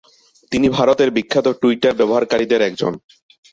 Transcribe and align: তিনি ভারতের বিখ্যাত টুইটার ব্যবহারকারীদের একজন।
তিনি 0.51 0.67
ভারতের 0.69 1.09
বিখ্যাত 1.11 1.47
টুইটার 1.61 1.93
ব্যবহারকারীদের 1.99 2.61
একজন। 2.69 2.93